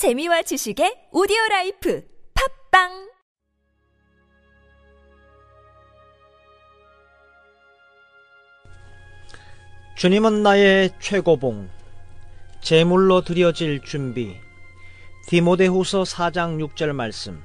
[0.00, 2.02] 재미와 지식의 오디오 라이프
[2.70, 3.10] 팟빵
[9.98, 11.68] 주님은 나의 최고봉,
[12.62, 14.34] 제물로 드려질 준비.
[15.26, 17.44] 디모데후서 4장 6절 말씀.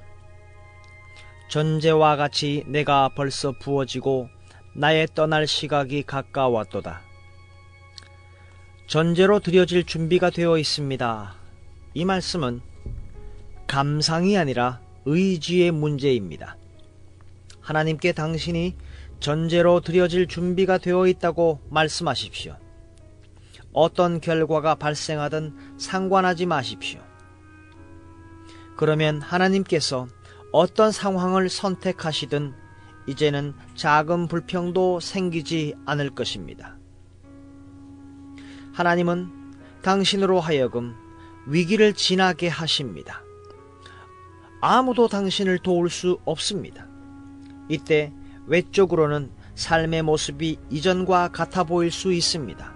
[1.50, 4.30] 전제와 같이 내가 벌써 부어지고
[4.78, 7.02] 나의 떠날 시각이 가까웠도다.
[8.88, 11.45] 전제로 드려질 준비가 되어 있습니다.
[11.98, 12.60] 이 말씀은
[13.68, 16.58] 감상이 아니라 의지의 문제입니다.
[17.62, 18.76] 하나님께 당신이
[19.22, 22.58] 전제로 드려질 준비가 되어 있다고 말씀하십시오.
[23.72, 27.00] 어떤 결과가 발생하든 상관하지 마십시오.
[28.76, 30.08] 그러면 하나님께서
[30.52, 32.54] 어떤 상황을 선택하시든
[33.08, 36.78] 이제는 작은 불평도 생기지 않을 것입니다.
[38.74, 39.32] 하나님은
[39.82, 41.05] 당신으로 하여금
[41.48, 43.22] 위기를 지나게 하십니다.
[44.62, 46.88] 아무도 당신을 도울 수 없습니다.
[47.70, 48.12] 이때
[48.48, 52.74] 외적으로는 삶의 모습이 이전과 같아 보일 수 있습니다.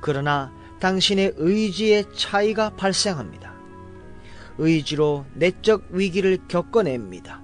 [0.00, 3.54] 그러나 당신의 의지의 차이가 발생합니다.
[4.58, 7.40] 의지로 내적 위기를 겪어냅니다.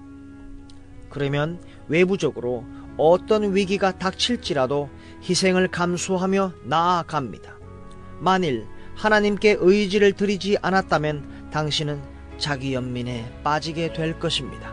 [1.09, 2.65] 그러면 외부적으로
[2.99, 4.91] 어떤 위기가 닥칠지라도
[5.23, 7.57] 희생을 감수하며 나아갑니다.
[8.21, 12.03] 만일 하나님께 의지를 드리지 않았다면 당신은
[12.39, 14.73] 자기 연민에 빠지게 될 것입니다.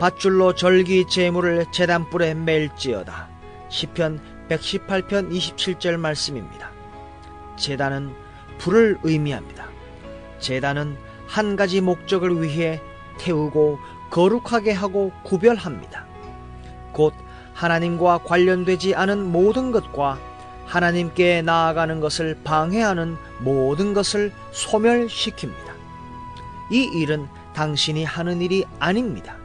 [0.00, 3.28] 밧줄로 절기 제물을 재단불에 맬지어다.
[3.68, 6.70] 시편 118편 27절 말씀입니다.
[7.56, 8.12] 재단은
[8.58, 9.68] 불을 의미합니다.
[10.38, 12.80] 재단은 한 가지 목적을 위해
[13.18, 13.78] 태우고
[14.10, 16.06] 거룩하게 하고 구별합니다.
[16.92, 17.14] 곧
[17.54, 20.18] 하나님과 관련되지 않은 모든 것과
[20.66, 25.74] 하나님께 나아가는 것을 방해하는 모든 것을 소멸시킵니다.
[26.70, 29.36] 이 일은 당신이 하는 일이 아닙니다.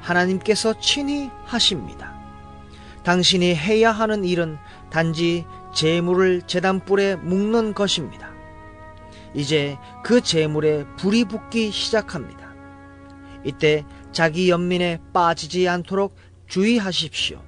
[0.00, 2.14] 하나님께서 친히 하십니다.
[3.02, 4.58] 당신이 해야 하는 일은
[4.90, 5.44] 단지
[5.74, 8.30] 재물을 재단불에 묶는 것입니다.
[9.34, 12.50] 이제 그 재물에 불이 붙기 시작합니다.
[13.44, 16.16] 이때 자기 연민에 빠지지 않도록
[16.46, 17.40] 주의하십시오.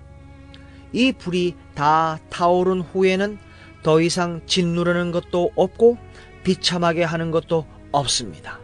[0.92, 3.38] 이 불이 다 타오른 후에는
[3.82, 5.98] 더 이상 짓누르는 것도 없고
[6.44, 8.58] 비참하게 하는 것도 없습니다.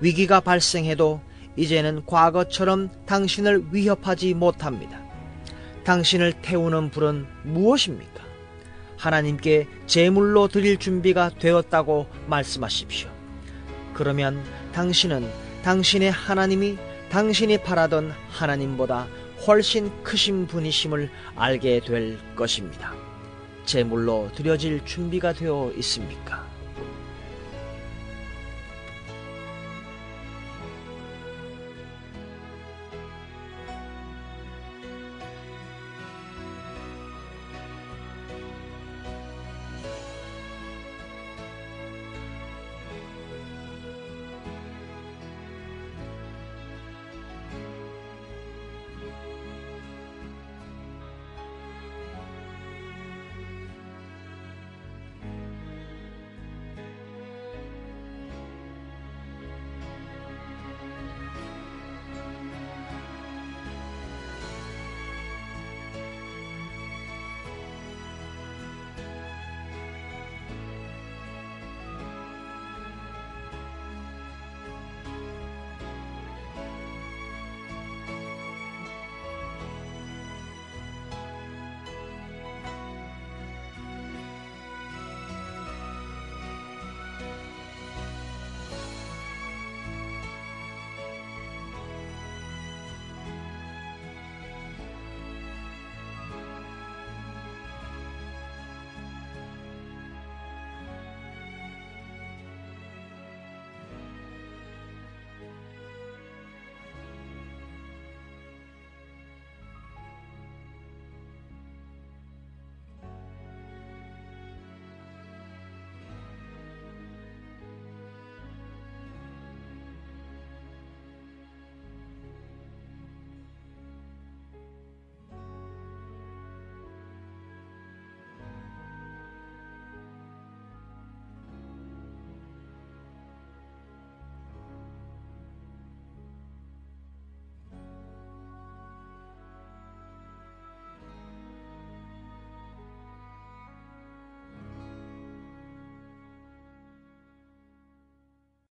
[0.00, 1.20] 위기가 발생해도
[1.56, 5.00] 이제는 과거처럼 당신을 위협하지 못합니다.
[5.84, 8.24] 당신을 태우는 불은 무엇입니까?
[8.96, 13.08] 하나님께 제물로 드릴 준비가 되었다고 말씀하십시오.
[13.92, 14.42] 그러면
[14.72, 15.30] 당신은
[15.62, 16.78] 당신의 하나님이
[17.10, 19.06] 당신이 바라던 하나님보다
[19.46, 22.94] 훨씬 크신 분이심을 알게 될 것입니다.
[23.66, 26.53] 제물로 드려질 준비가 되어 있습니까?